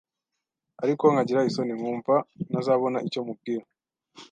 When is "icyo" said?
3.07-3.21